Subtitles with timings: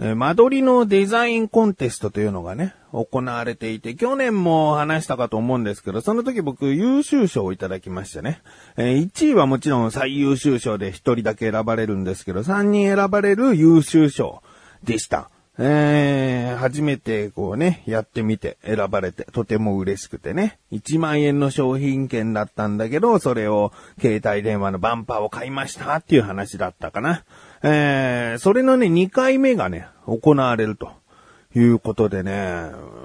[0.00, 8.40] え間取りのデザインコンテストというのがね、行われていて、去年も話したかと思うんですけど、その時僕優秀賞をいただきましてね。
[8.76, 14.42] え1位はもちろん最優秀賞で1人だけ選ばれるんですけど、3人選ばれる優秀賞
[14.84, 15.30] でした。
[15.60, 20.60] えー、初めてこうね、やってみて選ばれて、とても嬉しくてね。
[20.70, 27.24] 1万円の商品券だったんだけど、それを携帯電話のバンパーを買いましたっていう話だったかな。
[27.62, 30.92] えー、それのね、2回目がね、行われると
[31.54, 32.32] いうことでね、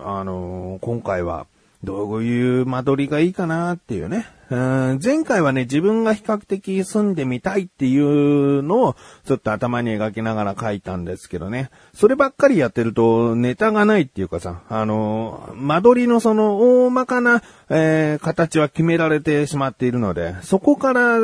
[0.05, 1.47] あのー今回は、
[1.83, 4.25] どういう間取りがいいかなっていうね。
[4.49, 8.95] 前回はね、自分が比較的住んでみたいっていうのを
[9.25, 11.71] ちょっと頭に描きながら書いたんですけどね。
[11.93, 21.17] そればっかりやってるとネタがないっていうかさ、あの、間取りのその大まかな、えー形は決められてしまっているので、そこから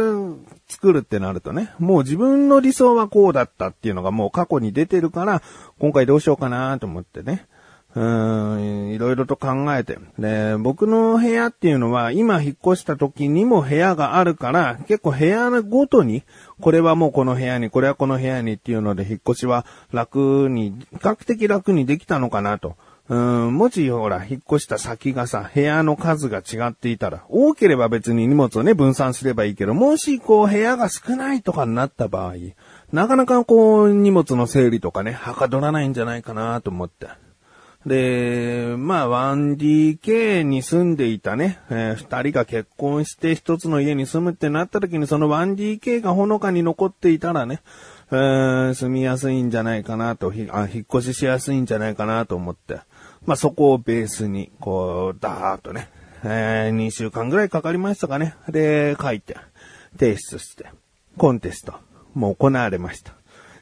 [0.70, 5.42] 作るってなるとね、もう自分の理想はこうだったっていうのがもう過去に出てるから、
[5.80, 7.48] 今回どうしようかなと思ってね。
[7.96, 9.98] うーん、いろいろと考えて。
[10.20, 16.24] で、僕の部屋っていうのは、今引っ越した時にも部屋があるから、結構部屋ごとに、
[16.62, 22.76] これはもうこの部屋に、これはこの部屋にっていうので、引っ越しは楽に、比較的楽にできたのかなと。
[23.10, 32.36] うん、もしほら、引っ越した先がさ、部屋の数が違っていたら、多ければ別に荷物をね、分散すればいいけど、もしこう、部屋が少ないとかになった場合、
[32.94, 37.08] なかなかこう、荷物の整理とかね、はかどらないんじゃないかなと思って。
[37.86, 47.62] で、まあ、1DK に住んでいたね、えー二人が結婚して一つの家に住むってなった時に、その 1DK がほのかに残っていたらね、
[48.12, 52.82] えー住みやすいんじゃないかなと、ひあ引っ越ししやすいんじゃないかなと思って、
[53.26, 55.90] まあ、そこをベースに、こう、だーっとね、
[56.24, 58.36] えー、2週間ぐらいかかりましたかね。
[58.50, 59.38] で、書いて、
[59.98, 60.72] 提出して、
[61.18, 61.74] コンテスト、
[62.14, 63.14] もう行われました。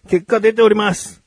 [0.08, 1.24] 結果出ております。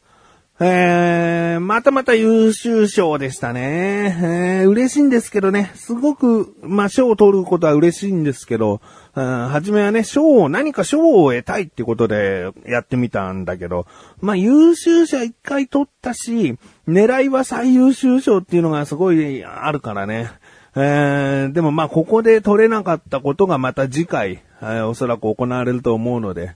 [0.62, 4.60] えー、またまた優秀賞でしたね。
[4.62, 8.82] えー、嬉しいんですけどね、すごく、まあ、賞を取ることは嬉しいんですけど、
[9.14, 13.86] うん、初めはね、賞を、何か賞を得たいってことでやってみたんだけど、
[14.20, 20.30] まあ、優秀者一回取ったし、狙いは最優秀賞っていうのがすごいあるからね。
[20.76, 26.54] えー、でもま、ここで取れなかったことがまた次回、えーおそらく行われると思うので、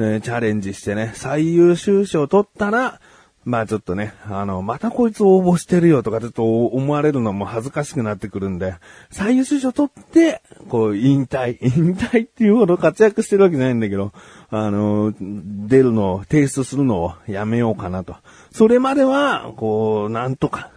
[0.00, 3.00] えーチャレンジしてね、最優秀賞取ったら、
[3.44, 8.76] まあちょっとね、あの、またこいつ応募してるよとかちょっと思われるのも恥ずかしくなってくるんで、
[9.10, 14.12] 最優秀賞取って、こう、引退、 引退っていうほど活躍してるわけじゃないんだけど、
[14.50, 18.16] あの、出るのを、提出するのをやめようかなと。
[18.50, 20.70] それまでは、こう、なんとか、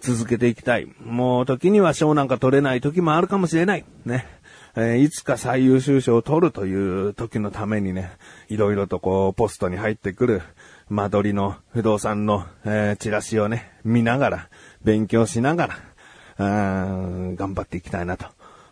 [0.00, 0.88] 続けていきたい。
[1.04, 3.84] もう時には賞なんか取れない時もあるかもしれない。
[4.04, 4.26] ね。
[4.74, 8.10] えーいつか最優秀賞を取るという時のためにね、
[8.48, 10.42] いろいろとこう、ポストに入ってくる
[10.92, 14.48] 間取りの不動産の、えーチラシをね、見ながら、
[14.84, 15.76] 勉強しながら、
[16.38, 18.26] 頑張っていきたいなと。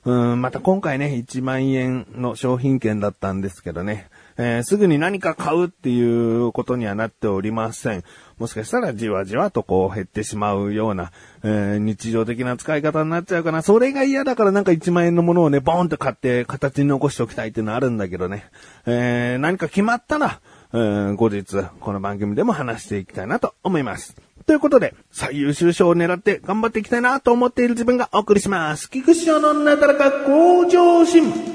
[0.04, 8.04] うん、また今回ね、1万円の商品券だったんですけどね、えーすぐに何か買うっていうことにはなっておりません。
[8.38, 13.62] もしかしたらじわじわとこう減ってしまうような、えー日常的な使い方になっちゃうかな。
[13.62, 18.44] それが嫌だからなんか1万円のものをね、ボーンと買って形に残しておきたいっていうのはあるんだけどね。
[18.84, 20.40] えー何か決まったら、
[20.72, 24.14] えー後日、この番組でも話していきたいなと思います。
[24.46, 28.88] ということで、最優秀賞を狙って頑張っていきたいなと思っている自分がお送りします。
[28.88, 31.49] 菊池賞のなだらか向上心。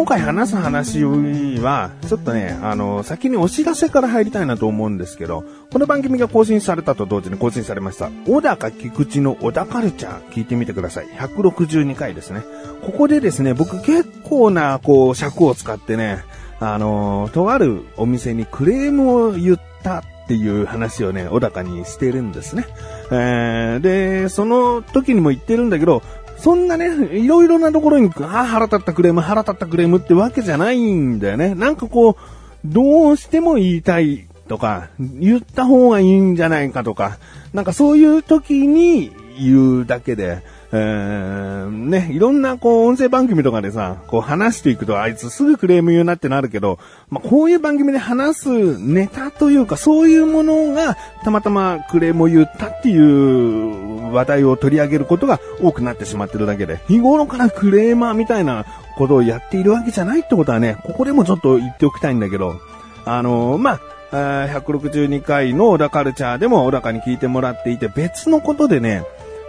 [0.00, 11.06] 今回話す話は、ちょっとね、あの、先にお知らせから入りたいなと思うんですけど、この番組が更新されたと同時に更新されました、小高菊池の小田カルチャー聞いてみてください。
[11.08, 12.40] 162回ですね。
[12.80, 16.24] ここでですね、僕結構な、こう、尺を使ってね、
[16.60, 22.64] あの、とあるお店にクレームを言ったっていう話をね、小高にしてるんですね。
[23.10, 26.02] えーで、その時にも言ってるんだけど、
[26.40, 31.54] そんなね、いろいろなところに、ああ、腹立ったクレーム、腹立ったクレームってわけじゃないんだよね。
[31.54, 32.16] なんかこう、
[32.64, 37.18] どうしても言いたいとか、言った方がいいんじゃないかとか、
[37.52, 40.42] なんかそういう時に言うだけで、
[40.72, 46.78] えー、ね、いろんなこう音声番組とかでさ、こう話していくとあいつすぐクレーム言うなってなるけど、
[47.08, 58.64] まあ、こういう番組で話すネタというかそういうものがたまたまクレームを言ったっていう話題を取り上げることが多くなってしまってるだけで、日頃からクレーマーみたいな
[58.96, 62.60] ことをやっているわけじゃないってことはね、ここでもちょっと言っておきたいんだけど、
[63.04, 63.80] あのま
[64.12, 69.04] あ、162回の小田カルチャーでも小高に聞いてもらっていて、別のことでね、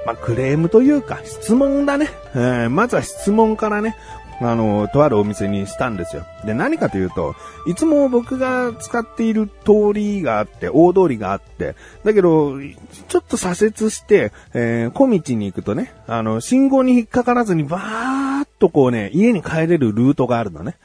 [0.05, 2.09] まあ、クレームというか、質問だね。
[2.33, 3.95] えー、まずは質問からね、
[4.43, 6.25] あの、とあるお店にしたんですよ。
[6.43, 7.35] で、何かというと、
[7.67, 20.77] いつも僕が使っている通りがあって、大通りがあって、だけど、ちょっと左折して、えー、小道に行くとね、あの、信号に引っかからずにバーっとこうね、家に帰れるルートがあるのね。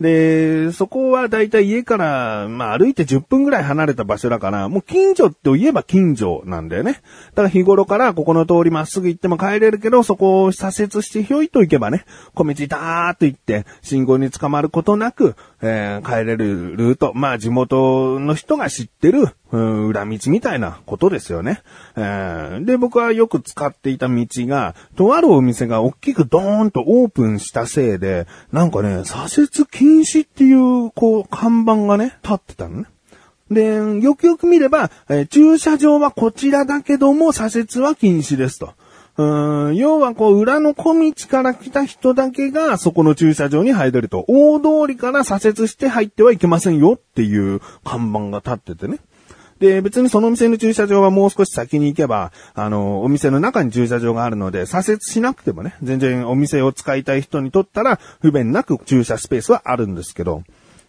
[0.00, 7.02] で、そこはだいたい家から、まあ歩いて10分ぐらい離れた場所だから、もう近所って言えば近所なんだよね。
[7.34, 21.62] だから日頃からここの通りまっすぐ行っても帰れるけど、そこを左折してひょいと行けばね、小道だーっと行って、信号に捕まることなく、えー、帰れるルート、まあ地元の人が知ってる、うん、裏道みたいなことですよね。
[21.96, 32.88] えー、で、僕はよく使っていた道が、とあるお店が大きくドーンとオープンしたせいで、なんかね、左折禁止っていう、こう、看板がね、立ってたのね。
[33.50, 38.74] で、よくよく見れば、えー、駐車場はこちらだけども左折は禁止ですと。
[39.20, 44.24] うん、要はこう、裏の小道から来た人だけがそこの駐車場に入れると。
[44.28, 48.98] 大通りから左折して入ってはいけませんよっていう看板が立っててね。
[49.58, 60.44] で、別にその店の駐車場はもう少し先に行けば、あの、お店の中に駐車場があるので、左折しなくてもね、全然お店を使いたい人にとったら、不便なく駐車スペースはあるんですけど、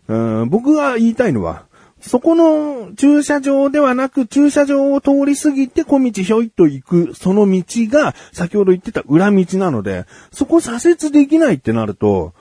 [0.08, 1.66] うん僕が言いたいのは、
[2.02, 12.34] そこの駐車場ではなく、駐車場を通り過ぎて小道ひょいっと行く、その道が、先ほど言ってた裏道なので、そこ左折できないってなると、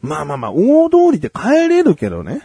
[0.00, 2.42] まあまあまあ、大通りで帰れるけどね。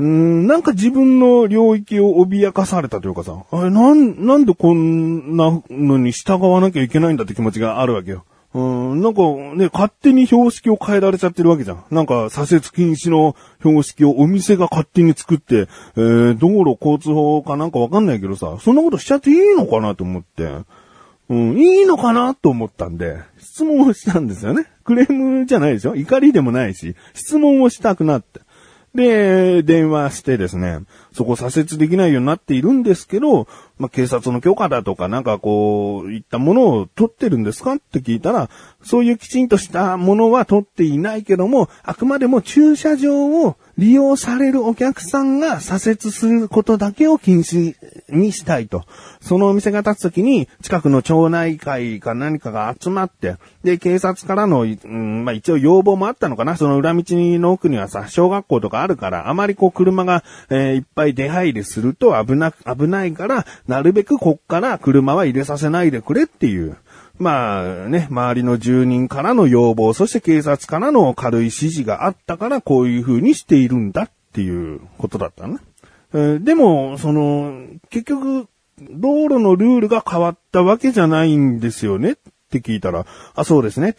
[0.00, 8.24] うん、なんか自分の領域を脅かされたというかさ、あれ、なん、なんでこんなのに従わなきゃいけないんだって気持ちがあるわけよ。
[8.54, 9.22] うん、なんか
[9.56, 11.84] ね、勝手に標識を変えられちゃってるわけじゃん。
[11.90, 15.66] なんか左折禁止の標識をお店が勝手に作って、
[15.96, 20.44] えー、道路交通法かなんかわかんないけどさ、そんなことしちゃっていいのかなと思って、
[21.28, 24.66] うん、いいのかなと思ったんで、質問をしたんですよね。
[24.84, 28.40] クレームじゃないでしょ怒りでもないし、質問をしたくなって。
[28.94, 30.78] で、電話してですね、
[31.12, 33.48] そこ左折できないようになっているんですけど、
[33.78, 38.48] まあ、警察の許可だとかなんかこう、いったものを取ってるんですかって聞いたら、
[38.82, 47.74] そういうきちんとしたものは取っていないけども、あくまでも駐車場を利用されるお客さんが左折することだけを禁止
[48.08, 48.84] にしたいと。
[49.20, 56.56] そのお店が立つときに、近くの町内会か何かが集まって、で、警察からの、うん、まあ、一応要望もあったのかな。
[56.56, 66.76] その裏道の奥にはさ、小学校とかあるから、あまりこう車が、えー、いっぱい出入りすると危な、危ないから、なるべくこっから車は入れさせないでくれっていう。
[67.18, 75.58] まあね、周りの住人からの要望、そして警察からの軽い指示があったからこういう風にしているんだっていうことだったね。
[76.12, 78.48] えー、でも、その、結局、
[78.80, 82.16] 道路のルールが変わったわけじゃないんですよねっ
[82.50, 83.94] て聞いたら、あ、そうですね。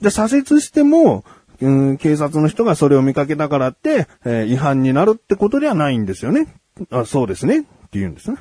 [0.00, 1.24] じゃ左折しても、
[1.60, 6.48] うん、警察の人がそれを見かけたからって、えー、違反になるってことではないんですよね。
[6.90, 7.60] あ、そうですね。
[7.60, 8.36] って言うんですね。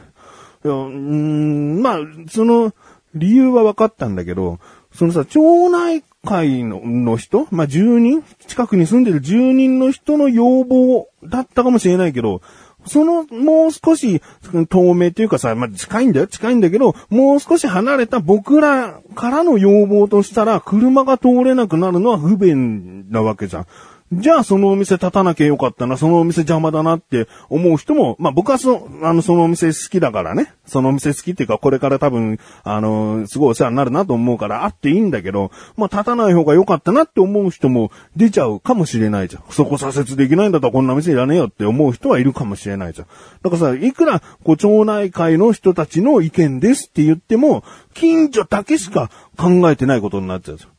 [0.65, 2.74] いや、うん、まあ、その、
[3.13, 4.60] 理由は分かったんだけど、
[4.91, 12.41] そのさ、町内会のの人まあ、住人近くに住んでる住人の人の要望だったかもしれないけど、
[12.88, 14.22] その、もう少し、
[14.69, 23.67] 透明っていうかさ、まあ、近いんだよ、近いんだけど、もう少し離れた僕らからの要望としたら、車が通れなくなるのは不便なわけじゃん。
[24.12, 30.53] じゃあそのお店立たなきゃよかったな、そのお店邪魔だなって思う人も、まあ僕はその、あの、そのお店好きだからね。
[30.67, 39.43] そのお店好きっていうか、これから多分、あの、すごいお世話になるなと思うからあっていいんだけど、まあ立たない方が良かったなって思う人も出ちゃうかもしれないじゃん。
[39.50, 43.07] そこ左折できないんだったらこんな店いらねえよって思う人はいるかもしれないじゃん。
[43.41, 47.63] だからさ、いくら、こう、町内会の人たちの意見ですって言っても、
[47.95, 50.75] 近所だけしか考えてないことになっちゃうじゃん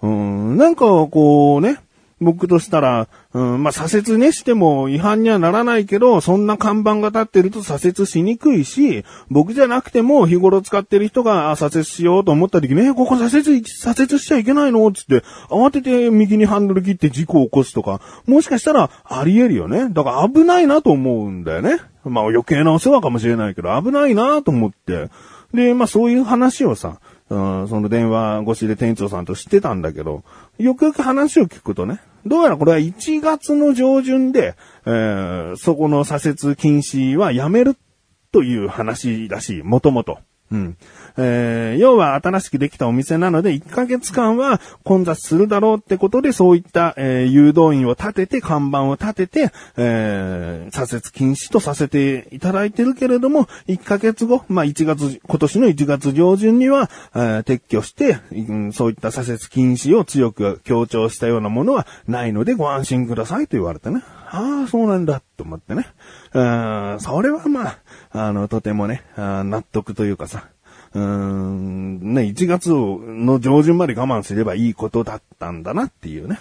[0.00, 0.06] う
[0.54, 1.80] ん、なんかこうね、
[2.20, 14.90] 僕としたら、うん、まあ、左折ねしても違反にはならないけど、そんな看板が立ってると左折しにくいし、僕じゃなくても日頃使ってる人が左折しようと思った時に、え、ここ左折、左折しちゃいけないの？
[14.92, 19.88] つって、慌てて右にハンドル切って事故を起こすとか、もしかしたらあり得るよね？
[19.90, 21.78] だから危ないなと思うんだよね。
[22.04, 25.08] まあ余計なお世話かもしれないけど、危ないなと思って。
[25.54, 30.22] で、まあそういう話をさ、うん、その電話越しで店長さんと知ってたんだけど、
[30.58, 34.54] よくよく話を聞くとね、どうやらこれは1月の上旬で、
[34.86, 37.76] えー、そこの左折禁止はやめる
[38.32, 40.18] という話らしい、もともと。
[40.50, 40.76] うん。
[41.16, 64.02] えー、要は新しくできたお店なので、1ヶ月間は混雑するだろうってことで、そういった、えー、誘導員を立てて、看板を立てて、えー、左折禁止とさせていただいてるけれども、1ヶ月後、まあ、1月、今年の1月上旬には、えー、撤去して、うん、そういった左折禁止を強く強調したようなものはないのでご安心くださいと言われてね。
[64.30, 65.86] ああ、そうなんだ、と思ってね。
[66.34, 67.78] うん、それはまあ、
[68.10, 70.48] あの、とてもね、あ納得というかさ、
[70.94, 76.38] うーん、ね、1月の上旬まで我慢すればいいことだったんだなっていうね。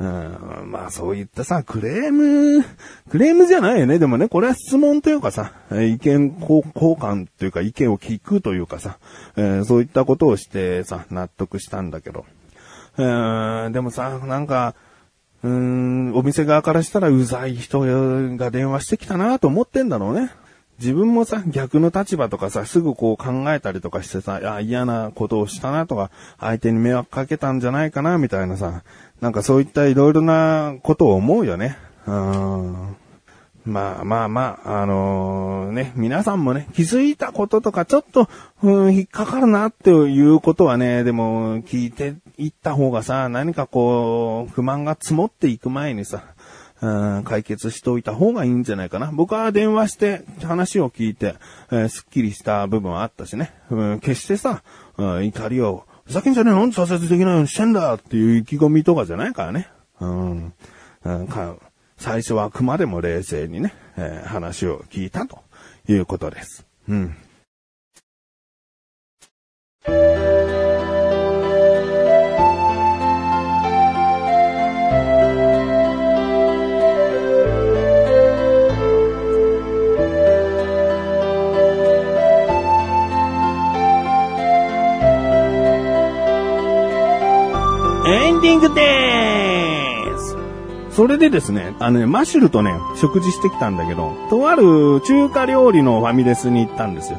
[0.00, 2.64] うん、まあそういったさ、クレーム、
[3.10, 3.98] クレームじゃないよね。
[3.98, 8.98] でもね、これは質問というかさ、意見交換というか意見を聞くというかさ、
[9.36, 12.24] えー、そういったことをしてさ、納得したんだけど。
[12.96, 14.74] うん、でもさ、なんか、
[15.42, 17.80] うーん、お店側からしたらうざい人
[18.36, 20.30] が電話してきたなと思ってんだろうね。
[20.78, 28.82] 自分もさ、逆の立場とかさ、すぐこう考えたりとかしてさ、いや、嫌なことをしたなとか、相手に迷惑かけたんじゃないかな、みたいなさ、
[29.20, 31.76] なんかそういったいろいろなことを思うよね。
[32.06, 32.96] うん。
[33.64, 38.28] まあまあまあ、あのー、ね、皆さんもね、気づいたこととかちょっと、
[38.62, 46.24] うん、引っかかるなっていうことはね、でも聞いていった方がさ、何かこう、不満が積もっていく前にさ、
[46.80, 49.10] うん、解決しておいた方がいいんじゃないかな。
[49.12, 51.34] 僕は電話して話を聞いて、
[51.70, 53.52] えー、すっきりした部分はあったしね。
[53.70, 54.62] うん、決してさ、
[54.96, 56.60] うん、怒りを、ふざけんじゃねえの？
[56.60, 59.68] なんで左折できないようにしてんだっていう意気込みとかじゃないからね。
[60.00, 60.54] うん。
[61.04, 61.56] うんか
[62.00, 65.38] 最初はあくまでも冷静にね、えー、話を聞いたと
[65.86, 66.66] いうことです。
[66.88, 67.14] うん。
[88.06, 88.99] エンディングでーす
[91.00, 97.18] それでですね、あのね、マシュルとね、食事してきたんだけど、とある中華料理のファミレスに行ったんですよ。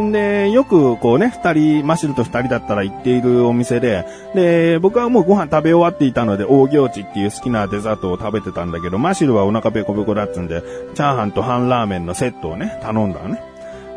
[0.00, 10.62] んで、よくこうね、二人、マシュルと二人だったら行っているお店で、で、僕はもうご飯食べ終わっていたので、大行地っていう好きなデザートを食べてたんだけど、マシュルはお腹ペコペコだっつんで、
[10.94, 13.42] チャーハンと半ラーメンのセットをね、頼んだのね。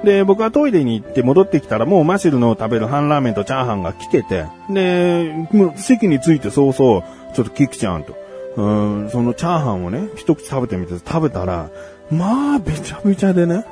[0.03, 5.34] で、僕はトイレに行って戻ってきたらもうマシルの食べる半ラーメンとチャーハンが来てて、で、
[5.77, 8.22] 席に着いて早々、ちょっとキクちゃんと、
[8.55, 8.62] う
[9.05, 11.69] ん、そのチャーハンをね、一口食べてみて食べたら、
[12.12, 13.65] まあ、べちゃべちゃでね、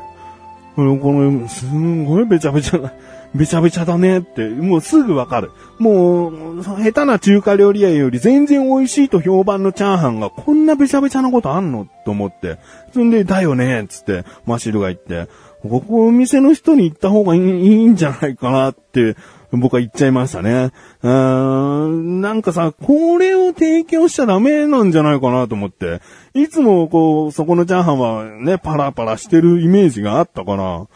[0.76, 2.94] この、すんごいべちゃべちゃだ、
[3.36, 5.52] べちゃべちゃだねって、もうすぐわかる。
[5.80, 12.58] もう、下手な中華料理屋より全然美味しいと評判のチャーハンがこんなべちゃべちゃなことあんのと思って。
[12.94, 15.30] そんで、だよねつって、マシルが言って、
[15.62, 19.16] ここお店の人に行った方がいいいいんじゃないかなって、
[19.52, 20.72] 僕は言っちゃいましたね。
[21.02, 26.02] うーん、なんかさ、これを提供しちゃダメなんじゃないかなと思って。
[26.34, 30.88] いつもこう、そこのチャーハンはね、パラパラしてるイメージがあったから、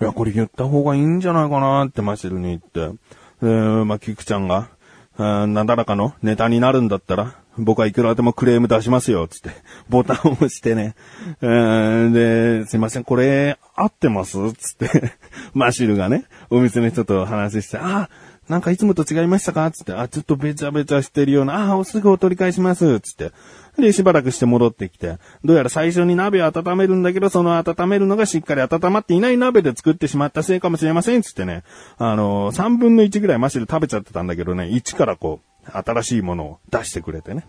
[0.00, 2.96] いや、これ言った方がいいんじゃないかなってマシルに言って。
[3.42, 4.68] えー、まあ、キクちゃんが、
[5.16, 9.50] なだらかのネタになるんだったら、僕はいくらでもクレーム出しますよ、つって、
[9.88, 10.94] ボタンを押してね。
[11.42, 14.36] えー、で、すいません、これ、合ってます？
[14.54, 15.14] つって、
[15.52, 18.08] マシルがね、お店の人と話して、あ、
[18.48, 19.70] なんかいつもと違いましたか？
[19.70, 23.32] つって、あ、ちょっとべちゃべちゃしてるような、あ、すぐお取り返します、つって。
[23.78, 31.62] で、しばらくして戻ってきて、どうやら最初に鍋を温めるんだけど、その温めるのがしっかり温まっていない鍋で作ってしまったせいかもしれません、つってね。
[31.98, 37.46] あの、3分の1ぐらいマシル食べちゃってたんだけどね、1からこう、新しいものを出してくれてね。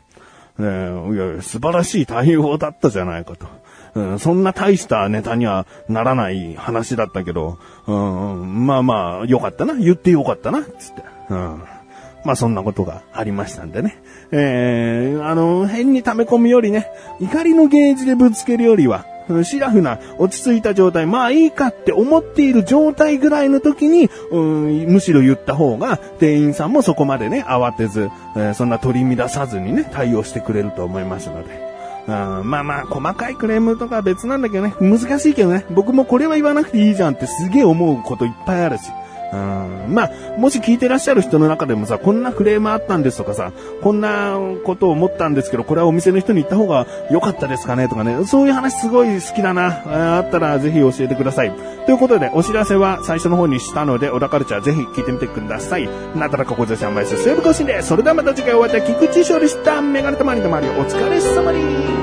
[0.58, 0.68] ね
[1.14, 3.48] いや素晴らしい対応だったじゃないかと。
[3.94, 9.74] うん、そんな大したネタにはならない話だったけど、うん、まあまあ、よかったな。
[9.76, 10.64] 言ってよかったな。
[10.64, 11.04] つって。
[11.30, 11.64] うん。
[12.24, 14.02] まあそんなことがありましたんでね。
[14.32, 16.90] えー、あの、変に溜め込むよりね、
[17.20, 19.06] 怒りのゲージでぶつけるよりは、
[19.44, 31.72] シラフな、落ち着いた状態、まあいいかって思っている状態ぐらいの時に、うん、むしろ言った方が、店員さんもそこまでね、慌てず、えー、そんな取り乱さずにね、対応してくれると思いますので。
[32.08, 38.84] うん、まあまあ、細かいクレームとか別なんだけどね、難しいけどね、僕もこれは言わなくていいじゃんってすげえ思うこといっぱいあるし。
[39.34, 50.18] うん、まあ、もし聞いてらっしゃる人の中でもさ、こんなクレームあったんですとかさ、こんなことを思ったんですけど、これはお店の人に言った方が良かったですかねとかね、そういう話すごい好きだな。
[50.18, 51.52] あったらぜひ教えてください。
[51.86, 55.90] ということで、お知らせは最初の方にしたので、小田カルチャーぜひ聞いてみてください。
[56.16, 57.82] なだらか小女子販売すセーブ更新で。
[57.82, 59.82] それではまた次回お会いいた菊池翔でした。
[59.82, 62.01] メガネとマリとマリお疲れ様です。